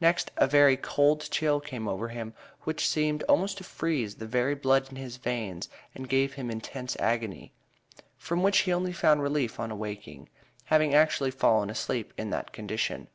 Next 0.00 0.30
a 0.36 0.46
very 0.46 0.76
"cold 0.76 1.28
chill" 1.32 1.58
came 1.58 1.88
over 1.88 2.06
him, 2.06 2.32
which 2.60 2.88
seemed 2.88 3.24
almost 3.24 3.58
to 3.58 3.64
freeze 3.64 4.14
the 4.14 4.26
very 4.28 4.54
blood 4.54 4.88
in 4.88 4.94
his 4.94 5.16
veins 5.16 5.68
and 5.96 6.08
gave 6.08 6.34
him 6.34 6.48
intense 6.48 6.94
agony, 7.00 7.52
from 8.16 8.44
which 8.44 8.58
he 8.58 8.72
only 8.72 8.92
found 8.92 9.20
relief 9.20 9.58
on 9.58 9.72
awaking, 9.72 10.28
having 10.66 10.94
actually 10.94 11.32
fallen 11.32 11.70
asleep 11.70 12.12
in 12.16 12.30
that 12.30 12.52
condition. 12.52 13.08